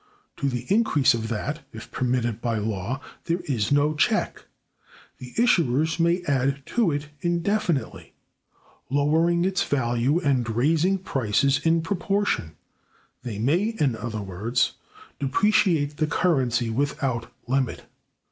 To 0.37 0.49
the 0.49 0.65
increase 0.73 1.13
of 1.13 1.27
that 1.27 1.61
(if 1.71 1.91
permitted 1.91 2.41
by 2.41 2.57
law) 2.57 2.99
there 3.25 3.41
is 3.45 3.71
no 3.71 3.93
check. 3.93 4.45
The 5.19 5.31
issuers 5.37 5.99
may 5.99 6.23
add 6.23 6.63
to 6.73 6.89
it 6.91 7.09
indefinitely, 7.21 8.13
lowering 8.89 9.45
its 9.45 9.61
value 9.63 10.19
and 10.19 10.49
raising 10.55 10.97
prices 10.97 11.59
in 11.63 11.83
proportion; 11.83 12.55
they 13.21 13.37
may, 13.37 13.75
in 13.79 13.95
other 13.95 14.23
words, 14.23 14.73
depreciate 15.19 15.97
the 15.97 16.07
currency 16.07 16.71
without 16.71 17.31
limit. 17.47 17.85